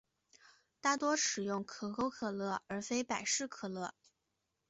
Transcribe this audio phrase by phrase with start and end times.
[0.81, 3.93] 大多使用可口可乐而非百事可乐。